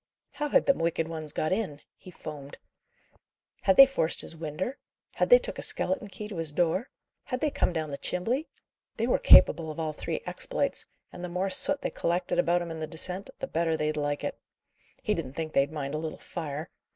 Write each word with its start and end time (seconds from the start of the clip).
"How 0.31 0.49
had 0.49 0.65
them 0.65 0.79
wicked 0.79 1.07
ones 1.07 1.31
got 1.31 1.51
in?" 1.53 1.79
he 1.95 2.09
foamed. 2.09 2.57
"Had 3.61 3.77
they 3.77 3.85
forced 3.85 4.21
his 4.21 4.35
winder? 4.35 4.79
had 5.13 5.29
they 5.29 5.37
took 5.37 5.59
a 5.59 5.61
skeleton 5.61 6.07
key 6.07 6.27
to 6.27 6.37
his 6.37 6.51
door? 6.53 6.89
had 7.25 7.39
they 7.39 7.51
come 7.51 7.71
down 7.71 7.91
the 7.91 7.99
chimbley? 7.99 8.49
They 8.97 9.05
were 9.05 9.19
capable 9.19 9.69
of 9.69 9.79
all 9.79 9.93
three 9.93 10.23
exploits; 10.25 10.87
and 11.13 11.23
the 11.23 11.29
more 11.29 11.51
soot 11.51 11.83
they 11.83 11.91
collected 11.91 12.39
about 12.39 12.63
'em 12.63 12.71
in 12.71 12.79
the 12.79 12.87
descent, 12.87 13.29
the 13.37 13.45
better 13.45 13.77
they'd 13.77 13.95
like 13.95 14.23
it. 14.23 14.39
He 15.03 15.13
didn't 15.13 15.33
think 15.33 15.53
they'd 15.53 15.71
mind 15.71 15.93
a 15.93 15.99
little 15.99 16.17
fire. 16.17 16.71